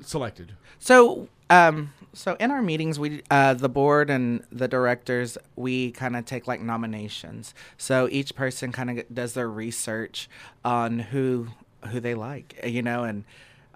selected? 0.00 0.52
So, 0.78 1.28
um, 1.50 1.92
so 2.12 2.36
in 2.40 2.50
our 2.50 2.62
meetings, 2.62 2.98
we, 2.98 3.22
uh, 3.30 3.54
the 3.54 3.68
board 3.68 4.10
and 4.10 4.42
the 4.50 4.68
directors, 4.68 5.38
we 5.56 5.92
kind 5.92 6.16
of 6.16 6.24
take 6.24 6.46
like 6.46 6.60
nominations. 6.60 7.54
So 7.76 8.08
each 8.10 8.34
person 8.34 8.72
kind 8.72 8.98
of 8.98 9.14
does 9.14 9.34
their 9.34 9.48
research 9.48 10.28
on 10.64 10.98
who 10.98 11.48
who 11.90 12.00
they 12.00 12.14
like, 12.14 12.58
you 12.64 12.82
know, 12.82 13.04
and 13.04 13.24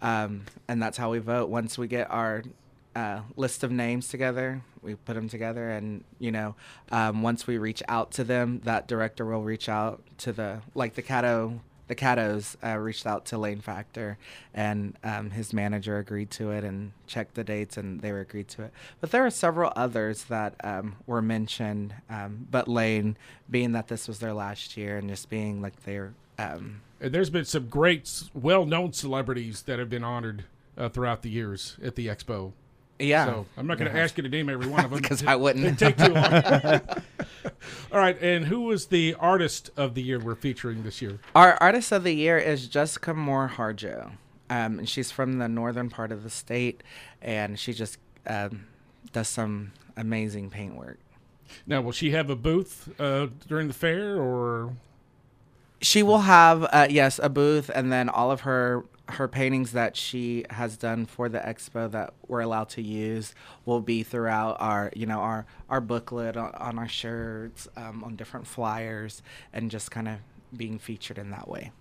um, 0.00 0.42
and 0.66 0.82
that's 0.82 0.98
how 0.98 1.10
we 1.10 1.18
vote. 1.18 1.48
Once 1.48 1.78
we 1.78 1.86
get 1.86 2.10
our 2.10 2.42
uh, 2.96 3.20
list 3.36 3.62
of 3.62 3.70
names 3.70 4.08
together, 4.08 4.62
we 4.82 4.96
put 4.96 5.14
them 5.14 5.28
together, 5.28 5.70
and 5.70 6.02
you 6.18 6.32
know, 6.32 6.54
um, 6.90 7.22
once 7.22 7.46
we 7.46 7.58
reach 7.58 7.82
out 7.88 8.10
to 8.12 8.24
them, 8.24 8.60
that 8.64 8.88
director 8.88 9.24
will 9.24 9.42
reach 9.42 9.68
out 9.68 10.02
to 10.18 10.32
the 10.32 10.60
like 10.74 10.94
the 10.94 11.02
Caddo 11.02 11.60
the 11.88 11.94
Caddos 11.94 12.56
uh, 12.64 12.78
reached 12.78 13.06
out 13.06 13.24
to 13.26 13.38
Lane 13.38 13.60
Factor, 13.60 14.18
and 14.54 14.96
um, 15.04 15.30
his 15.30 15.52
manager 15.52 15.98
agreed 15.98 16.30
to 16.32 16.50
it 16.50 16.64
and 16.64 16.92
checked 17.06 17.34
the 17.34 17.44
dates, 17.44 17.76
and 17.76 18.00
they 18.00 18.12
were 18.12 18.20
agreed 18.20 18.48
to 18.48 18.62
it. 18.62 18.72
But 19.00 19.10
there 19.10 19.26
are 19.26 19.30
several 19.30 19.72
others 19.76 20.24
that 20.24 20.54
um, 20.64 20.96
were 21.06 21.22
mentioned, 21.22 21.94
um, 22.08 22.46
but 22.50 22.68
Lane, 22.68 23.16
being 23.50 23.72
that 23.72 23.88
this 23.88 24.08
was 24.08 24.20
their 24.20 24.32
last 24.32 24.76
year, 24.76 24.96
and 24.96 25.08
just 25.08 25.28
being 25.28 25.60
like 25.60 25.82
they're. 25.84 26.14
Um, 26.38 26.80
And 27.00 27.12
there's 27.12 27.30
been 27.30 27.44
some 27.44 27.68
great, 27.68 28.22
well-known 28.32 28.92
celebrities 28.92 29.62
that 29.62 29.78
have 29.78 29.90
been 29.90 30.04
honored 30.04 30.44
uh, 30.78 30.88
throughout 30.88 31.22
the 31.22 31.30
years 31.30 31.76
at 31.82 31.96
the 31.96 32.06
expo. 32.06 32.52
Yeah, 33.02 33.26
So 33.26 33.46
I'm 33.56 33.66
not 33.66 33.78
going 33.78 33.90
to 33.90 33.98
ask 33.98 34.16
you 34.16 34.22
to 34.22 34.28
name 34.28 34.48
every 34.48 34.66
one 34.66 34.84
of 34.84 34.90
them 34.90 35.00
because 35.02 35.24
I 35.24 35.36
wouldn't. 35.36 35.64
It'd 35.64 35.78
take 35.78 35.96
too 35.96 36.12
long. 36.12 36.32
All 37.92 37.98
right, 37.98 38.20
and 38.20 38.46
who 38.46 38.62
was 38.62 38.86
the 38.86 39.14
artist 39.18 39.70
of 39.76 39.94
the 39.94 40.02
year 40.02 40.18
we're 40.18 40.34
featuring 40.34 40.82
this 40.82 41.02
year? 41.02 41.18
Our 41.34 41.54
artist 41.60 41.92
of 41.92 42.04
the 42.04 42.14
year 42.14 42.38
is 42.38 42.68
Jessica 42.68 43.14
Moore 43.14 43.52
Harjo. 43.56 44.12
Um, 44.50 44.80
and 44.80 44.88
she's 44.88 45.10
from 45.10 45.38
the 45.38 45.48
northern 45.48 45.88
part 45.88 46.12
of 46.12 46.24
the 46.24 46.30
state, 46.30 46.82
and 47.22 47.58
she 47.58 47.72
just 47.72 47.98
um, 48.26 48.66
does 49.12 49.28
some 49.28 49.72
amazing 49.96 50.50
paint 50.50 50.76
work. 50.76 50.98
Now, 51.66 51.80
will 51.80 51.92
she 51.92 52.10
have 52.10 52.28
a 52.28 52.36
booth 52.36 52.88
uh, 53.00 53.28
during 53.48 53.68
the 53.68 53.74
fair, 53.74 54.16
or 54.16 54.76
She 55.82 56.02
will 56.02 56.20
have 56.20 56.64
uh, 56.72 56.86
yes 56.90 57.18
a 57.22 57.28
booth, 57.28 57.70
and 57.74 57.92
then 57.92 58.08
all 58.08 58.30
of 58.30 58.42
her 58.42 58.84
her 59.08 59.28
paintings 59.28 59.72
that 59.72 59.96
she 59.96 60.44
has 60.48 60.76
done 60.76 61.04
for 61.06 61.28
the 61.28 61.38
expo 61.40 61.90
that 61.90 62.14
we're 62.28 62.40
allowed 62.40 62.68
to 62.70 62.80
use 62.80 63.34
will 63.66 63.80
be 63.80 64.02
throughout 64.04 64.56
our 64.60 64.90
you 64.94 65.06
know 65.06 65.18
our 65.18 65.44
our 65.68 65.80
booklet 65.80 66.36
on, 66.36 66.54
on 66.54 66.78
our 66.78 66.88
shirts, 66.88 67.68
um, 67.76 68.04
on 68.04 68.16
different 68.16 68.46
flyers, 68.46 69.22
and 69.52 69.70
just 69.70 69.90
kind 69.90 70.08
of 70.08 70.16
being 70.56 70.78
featured 70.78 71.18
in 71.18 71.30
that 71.30 71.48
way. 71.48 71.72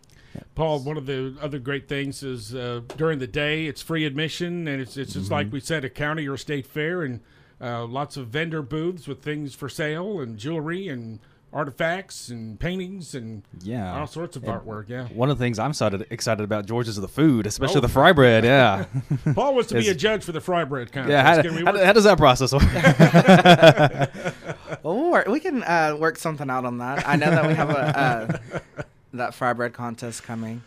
Paul? 0.56 0.80
One 0.80 0.98
of 0.98 1.06
the 1.06 1.36
other 1.42 1.60
great 1.60 1.88
things 1.90 2.24
is 2.24 2.56
uh, 2.56 2.82
during 2.98 3.20
the 3.20 3.28
day 3.28 3.68
it's 3.68 3.82
free 3.82 4.06
admission, 4.06 4.68
and 4.68 4.82
it's 4.82 4.98
it's 4.98 5.14
just 5.14 5.26
Mm-hmm. 5.26 5.34
like 5.34 5.52
we 5.52 5.60
said, 5.60 5.86
a 5.86 5.90
county 5.90 6.28
or 6.28 6.38
state 6.38 6.66
fair, 6.66 7.04
and 7.04 7.20
uh, 7.62 7.86
lots 7.86 8.18
of 8.18 8.28
vendor 8.30 8.62
booths 8.64 9.08
with 9.08 9.22
things 9.22 9.54
for 9.54 9.70
sale 9.70 10.20
and 10.20 10.38
jewelry 10.38 10.88
and 10.88 11.20
artifacts 11.54 12.30
and 12.30 12.60
paintings 12.60 13.14
and 13.14 13.44
Yeah. 13.62 14.00
all 14.00 14.08
sorts 14.08 14.38
of 14.38 14.44
And 14.46 14.54
artwork. 14.54 14.88
Yeah, 14.88 15.08
One 15.10 15.30
of 15.30 15.38
the 15.38 15.44
things 15.44 15.60
I'm 15.60 15.72
excited, 15.72 16.06
excited 16.10 16.44
about, 16.44 16.66
George, 16.66 16.88
is 16.88 16.96
the 16.96 17.08
food, 17.08 17.46
especially 17.46 17.80
Oh. 17.80 17.82
the 17.82 17.90
fry 17.90 18.14
bread. 18.14 18.46
Yeah. 18.46 18.86
Paul 19.36 19.54
wants 19.56 19.70
to 19.70 19.76
be 19.76 19.90
a 19.90 19.94
judge 19.96 20.24
for 20.24 20.32
the 20.32 20.42
fry 20.42 20.64
bread 20.64 20.92
contest. 20.92 21.12
yeah. 21.12 21.42
How, 21.64 21.78
how, 21.78 21.86
how 21.86 21.94
does 21.94 22.06
that 22.06 22.18
process 22.18 22.54
work? 22.54 22.64
Well, 24.84 24.96
we'll 25.12 25.24
we 25.32 25.40
can 25.40 25.62
uh, 25.64 25.96
work 26.00 26.18
something 26.18 26.50
out 26.50 26.66
on 26.66 26.80
that. 26.80 27.08
I 27.08 27.16
know 27.16 27.30
that 27.30 27.48
we 27.48 27.54
have 27.54 27.70
a 27.70 28.00
uh, 28.00 28.38
that 29.14 29.36
fry 29.36 29.54
bread 29.54 29.74
contest 29.74 30.24
coming, 30.24 30.64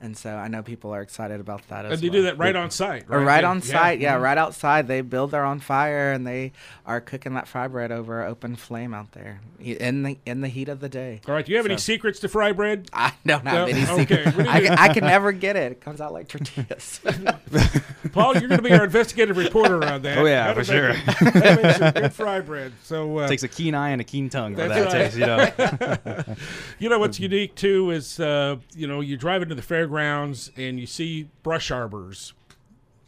and 0.00 0.16
so 0.16 0.30
I 0.34 0.48
know 0.48 0.62
people 0.62 0.92
are 0.94 1.00
excited 1.00 1.40
about 1.40 1.66
that. 1.68 1.86
As 1.86 1.92
and 1.94 2.02
you 2.02 2.10
well. 2.10 2.18
do 2.20 2.22
that 2.24 2.38
right 2.38 2.54
on 2.54 2.70
site, 2.70 3.04
Or 3.08 3.18
right? 3.18 3.24
right 3.26 3.42
Yeah, 3.44 3.50
on 3.50 3.62
site, 3.62 4.00
yeah, 4.00 4.16
mhm. 4.16 4.22
right 4.22 4.36
outside. 4.38 4.86
They 4.88 5.00
build 5.00 5.30
their 5.30 5.44
own 5.44 5.60
fire 5.60 6.12
and 6.12 6.26
they 6.26 6.52
are 6.84 7.00
cooking 7.00 7.34
that 7.34 7.48
fry 7.48 7.68
bread 7.68 7.90
over 7.92 8.20
an 8.22 8.28
open 8.30 8.56
flame 8.56 8.92
out 8.92 9.12
there 9.12 9.40
in 9.60 10.02
the 10.02 10.18
in 10.26 10.40
the 10.42 10.48
heat 10.48 10.68
of 10.68 10.80
the 10.80 10.88
day. 10.88 11.20
All 11.26 11.34
right. 11.34 11.44
Do 11.46 11.52
you 11.52 11.56
have 11.58 11.66
any 11.66 11.78
secrets 11.78 12.20
to 12.20 12.28
fry 12.28 12.52
bread? 12.52 12.88
I 12.92 13.12
don't 13.24 13.44
No? 13.44 13.50
have 13.50 13.68
any 13.68 13.82
Okay, 13.82 14.24
secret. 14.24 14.36
we 14.36 14.42
need 14.42 14.48
I, 14.50 14.60
can- 14.60 14.78
I 14.78 14.88
can 14.92 15.04
never 15.04 15.32
get 15.32 15.56
it. 15.56 15.72
It 15.72 15.80
comes 15.80 16.00
out 16.00 16.12
like 16.12 16.28
tortillas. 16.28 17.00
Paul, 18.12 18.36
you're 18.36 18.48
going 18.48 18.62
to 18.62 18.68
be 18.68 18.72
our 18.72 18.84
investigative 18.84 19.36
reporter 19.36 19.82
on 19.84 20.02
that. 20.02 20.18
Oh, 20.24 20.26
yeah, 20.26 20.44
How 20.46 20.54
to 20.54 20.64
for 20.64 20.72
make- 20.72 20.96
sure. 20.96 21.14
how 21.32 21.90
to 21.90 22.00
good 22.00 22.12
fry 22.12 22.40
bread. 22.40 22.72
So 22.84 23.18
uh, 23.18 23.28
takes 23.28 23.42
a 23.42 23.48
keen 23.48 23.74
eye 23.74 23.90
and 23.90 24.00
a 24.00 24.04
keen 24.04 24.28
tongue 24.28 24.54
for 24.54 24.68
that 24.68 24.84
right. 24.84 24.90
taste, 24.92 25.16
you 25.16 25.26
know. 25.26 26.24
You 26.78 26.88
know 26.88 26.98
what's 26.98 27.18
unique 27.18 27.54
too 27.54 27.90
is 27.90 28.18
uh, 28.20 28.56
you 28.74 28.86
know 28.86 29.00
you 29.00 29.16
drive 29.16 29.42
into 29.42 29.54
the 29.54 29.62
fairgrounds 29.94 30.50
and 30.56 30.78
you 30.78 30.86
see 30.86 31.28
brush 31.42 31.70
arbors, 31.70 32.32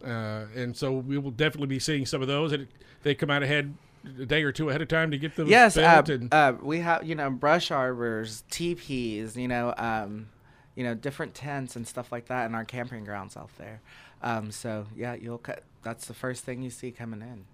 uh, 0.03 0.45
and 0.55 0.75
so 0.75 0.93
we 0.93 1.17
will 1.17 1.31
definitely 1.31 1.67
be 1.67 1.79
seeing 1.79 2.05
some 2.05 2.21
of 2.21 2.27
those. 2.27 2.51
And 2.51 2.67
they 3.03 3.15
come 3.15 3.29
out 3.29 3.43
ahead 3.43 3.73
a 4.19 4.25
day 4.25 4.43
or 4.43 4.51
two 4.51 4.69
ahead 4.69 4.81
of 4.81 4.87
time 4.87 5.11
to 5.11 5.17
get 5.17 5.35
them 5.35 5.47
yes, 5.47 5.77
uh, 5.77 6.03
and, 6.07 6.33
uh, 6.33 6.53
we 6.61 6.79
have 6.79 7.03
you 7.05 7.15
know 7.15 7.29
brush 7.29 7.71
arbors, 7.71 8.43
teepees, 8.49 9.35
you 9.35 9.47
know, 9.47 9.73
um, 9.77 10.29
you 10.75 10.83
know 10.83 10.93
different 10.93 11.33
tents 11.33 11.75
and 11.75 11.87
stuff 11.87 12.11
like 12.11 12.27
that 12.27 12.45
in 12.45 12.55
our 12.55 12.65
camping 12.65 13.03
grounds 13.03 13.35
out 13.35 13.49
there. 13.57 13.81
Um, 14.21 14.51
so 14.51 14.85
yeah, 14.95 15.15
you'll 15.15 15.37
cut. 15.37 15.63
That's 15.83 16.07
the 16.07 16.13
first 16.13 16.43
thing 16.43 16.61
you 16.61 16.69
see 16.69 16.91
coming 16.91 17.21
in. 17.21 17.45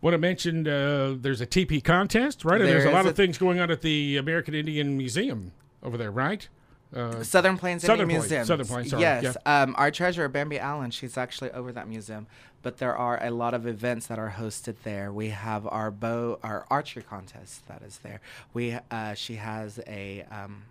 what 0.00 0.12
I 0.12 0.16
mentioned, 0.16 0.66
uh, 0.66 1.14
there's 1.20 1.40
a 1.40 1.46
teepee 1.46 1.80
contest, 1.80 2.44
right? 2.44 2.60
And 2.60 2.68
there's 2.68 2.84
a 2.84 2.90
lot 2.90 3.04
is 3.04 3.10
of 3.10 3.16
things 3.16 3.38
going 3.38 3.60
on 3.60 3.70
at 3.70 3.82
the 3.82 4.16
American 4.16 4.54
Indian 4.54 4.96
Museum 4.96 5.52
over 5.82 5.96
there, 5.96 6.10
right? 6.10 6.48
Uh, 6.94 7.22
Southern 7.22 7.58
Plains 7.58 7.82
Southern 7.82 8.02
Indian 8.02 8.20
Plains, 8.20 8.30
Museum. 8.30 8.46
Southern 8.46 8.66
Plains, 8.66 8.90
sorry, 8.90 9.02
Yes. 9.02 9.36
Um, 9.44 9.74
our 9.76 9.90
treasurer, 9.90 10.28
Bambi 10.28 10.58
Allen, 10.58 10.90
she's 10.90 11.18
actually 11.18 11.50
over 11.50 11.72
that 11.72 11.88
museum. 11.88 12.26
But 12.62 12.78
there 12.78 12.96
are 12.96 13.22
a 13.24 13.30
lot 13.30 13.54
of 13.54 13.66
events 13.66 14.06
that 14.08 14.18
are 14.18 14.34
hosted 14.38 14.76
there. 14.82 15.12
We 15.12 15.28
have 15.28 15.66
our 15.66 15.90
bow, 15.90 16.38
our 16.42 16.66
archery 16.70 17.02
contest 17.02 17.66
that 17.68 17.82
is 17.82 17.98
there. 17.98 18.20
We 18.54 18.76
uh, 18.90 19.14
she 19.14 19.36
has 19.36 19.78
a 19.86 20.24
um, 20.30 20.64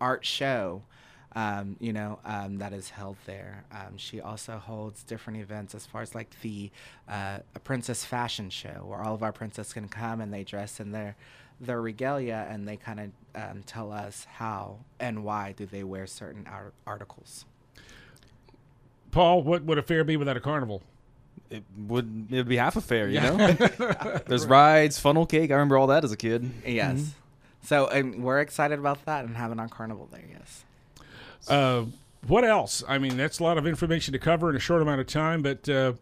art 0.00 0.24
show. 0.26 0.82
Um, 1.36 1.76
you 1.78 1.92
know, 1.92 2.18
um, 2.24 2.56
that 2.58 2.72
is 2.72 2.88
held 2.90 3.16
there. 3.26 3.64
Um, 3.70 3.96
she 3.98 4.20
also 4.20 4.56
holds 4.58 5.02
different 5.02 5.40
events 5.40 5.74
as 5.74 5.84
far 5.84 6.00
as 6.00 6.14
like 6.14 6.28
the 6.40 6.70
uh, 7.08 7.38
a 7.54 7.58
princess 7.60 8.04
fashion 8.04 8.48
show 8.48 8.84
where 8.86 9.02
all 9.02 9.14
of 9.14 9.22
our 9.22 9.32
princesses 9.32 9.74
can 9.74 9.88
come 9.88 10.20
and 10.20 10.32
they 10.32 10.42
dress 10.42 10.80
in 10.80 10.92
their 10.92 11.16
their 11.60 11.82
regalia 11.82 12.46
and 12.48 12.66
they 12.66 12.76
kind 12.76 13.00
of 13.00 13.10
um, 13.34 13.62
tell 13.66 13.92
us 13.92 14.26
how 14.36 14.78
and 14.98 15.22
why 15.22 15.52
do 15.52 15.66
they 15.66 15.84
wear 15.84 16.06
certain 16.06 16.46
ar- 16.46 16.72
articles. 16.86 17.44
Paul, 19.10 19.42
what 19.42 19.64
would 19.64 19.78
a 19.78 19.82
fair 19.82 20.04
be 20.04 20.16
without 20.16 20.36
a 20.36 20.40
carnival? 20.40 20.82
it 21.50 21.64
would 21.76 22.26
it 22.30 22.36
would 22.36 22.48
be 22.48 22.56
half 22.56 22.76
a 22.76 22.80
fair, 22.80 23.08
you 23.08 23.20
know. 23.20 23.36
There's 24.26 24.46
rides, 24.46 24.98
funnel 24.98 25.26
cake. 25.26 25.50
I 25.50 25.54
remember 25.54 25.78
all 25.78 25.88
that 25.88 26.04
as 26.04 26.12
a 26.12 26.16
kid. 26.16 26.50
Yes. 26.66 27.14
So 27.62 27.86
and 27.88 28.22
we're 28.22 28.40
excited 28.40 28.78
about 28.78 29.04
that 29.06 29.24
and 29.24 29.36
having 29.36 29.58
our 29.58 29.68
carnival 29.68 30.08
there. 30.10 30.24
Yes. 30.30 30.64
Uh, 31.46 31.84
what 32.26 32.44
else? 32.44 32.82
I 32.88 32.98
mean, 32.98 33.16
that's 33.16 33.38
a 33.38 33.44
lot 33.44 33.58
of 33.58 33.66
information 33.66 34.12
to 34.12 34.18
cover 34.18 34.50
in 34.50 34.56
a 34.56 34.60
short 34.60 34.82
amount 34.82 35.00
of 35.00 35.06
time. 35.06 35.42
But 35.42 35.68
uh, 35.68 35.92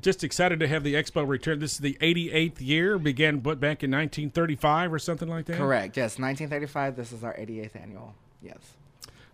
just 0.00 0.24
excited 0.24 0.60
to 0.60 0.68
have 0.68 0.82
the 0.82 0.94
expo 0.94 1.26
return. 1.26 1.58
This 1.58 1.72
is 1.72 1.78
the 1.78 1.96
88th 2.00 2.60
year. 2.60 2.98
Began 2.98 3.38
but 3.38 3.60
back 3.60 3.82
in 3.82 3.90
1935 3.90 4.92
or 4.92 4.98
something 4.98 5.28
like 5.28 5.46
that. 5.46 5.56
Correct. 5.56 5.96
Yes, 5.96 6.18
1935. 6.18 6.96
This 6.96 7.12
is 7.12 7.24
our 7.24 7.34
88th 7.34 7.80
annual. 7.80 8.14
Yes. 8.42 8.58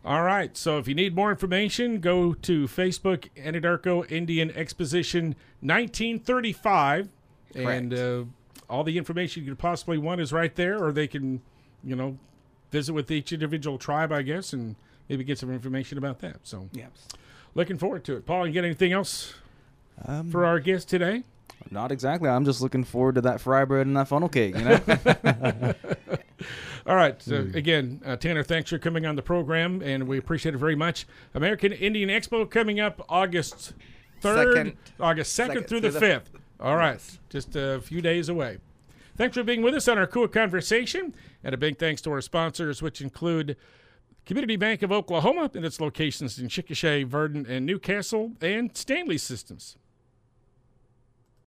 All 0.04 0.22
right. 0.22 0.56
So 0.56 0.78
if 0.78 0.86
you 0.86 0.94
need 0.94 1.14
more 1.14 1.30
information, 1.30 2.00
go 2.00 2.34
to 2.34 2.66
Facebook 2.66 3.28
Anadarko 3.36 4.10
Indian 4.10 4.50
Exposition 4.50 5.34
1935, 5.60 7.08
and 7.54 7.94
uh, 7.94 8.24
all 8.68 8.84
the 8.84 8.98
information 8.98 9.44
you 9.44 9.50
could 9.50 9.58
possibly 9.58 9.96
want 9.98 10.20
is 10.20 10.32
right 10.32 10.54
there. 10.54 10.82
Or 10.82 10.92
they 10.92 11.06
can, 11.06 11.40
you 11.82 11.96
know, 11.96 12.18
visit 12.70 12.92
with 12.92 13.10
each 13.10 13.32
individual 13.32 13.78
tribe, 13.78 14.12
I 14.12 14.22
guess, 14.22 14.52
and 14.52 14.76
maybe 15.08 15.24
get 15.24 15.38
some 15.38 15.52
information 15.52 15.98
about 15.98 16.18
that. 16.20 16.36
So 16.44 16.68
Yes. 16.72 17.08
looking 17.54 17.78
forward 17.78 18.04
to 18.04 18.16
it. 18.16 18.26
Paul, 18.26 18.46
you 18.46 18.52
get 18.52 18.64
anything 18.64 18.92
else 18.92 19.34
Um, 20.04 20.30
for 20.30 20.44
our 20.44 20.58
guest 20.60 20.88
today? 20.88 21.22
Not 21.70 21.90
exactly. 21.92 22.28
I'm 22.28 22.44
just 22.44 22.60
looking 22.60 22.84
forward 22.84 23.14
to 23.14 23.20
that 23.22 23.40
fry 23.40 23.64
bread 23.64 23.86
and 23.86 23.96
that 23.96 24.08
funnel 24.08 24.28
cake. 24.28 24.54
You 24.56 24.64
know. 24.64 25.74
All 26.86 26.96
right. 26.96 27.20
So 27.22 27.36
again, 27.54 28.02
uh, 28.04 28.16
Tanner, 28.16 28.42
thanks 28.42 28.68
for 28.70 28.78
coming 28.78 29.06
on 29.06 29.16
the 29.16 29.22
program, 29.22 29.80
and 29.82 30.06
we 30.06 30.18
appreciate 30.18 30.54
it 30.54 30.58
very 30.58 30.74
much. 30.76 31.06
American 31.32 31.72
Indian 31.72 32.10
Expo 32.10 32.48
coming 32.48 32.80
up 32.80 33.04
August 33.08 33.72
third, 34.20 34.76
August 35.00 35.32
second, 35.32 35.54
Second 35.54 35.68
through 35.68 35.80
the 35.80 35.90
through 35.90 36.00
the- 36.00 36.06
fifth. 36.06 36.30
All 36.60 36.76
right, 36.76 36.92
Yes. 36.94 37.18
just 37.30 37.56
a 37.56 37.80
few 37.82 38.00
days 38.02 38.28
away. 38.28 38.58
Thanks 39.16 39.36
for 39.36 39.42
being 39.42 39.62
with 39.62 39.74
us 39.74 39.86
on 39.88 39.96
our 39.96 40.06
KOOL 40.06 40.28
Konversation, 40.28 41.12
and 41.42 41.54
a 41.54 41.58
big 41.58 41.78
thanks 41.78 42.00
to 42.02 42.10
our 42.10 42.20
sponsors, 42.20 42.82
which 42.82 43.00
include 43.00 43.56
Community 44.26 44.56
Bank 44.56 44.82
of 44.82 44.90
Oklahoma 44.90 45.50
and 45.54 45.64
its 45.66 45.80
locations 45.80 46.38
in 46.38 46.48
Chickasha, 46.48 47.06
Verden, 47.06 47.44
and 47.46 47.66
Newcastle, 47.66 48.32
and 48.40 48.74
Stanley 48.74 49.18
Systems. 49.18 49.76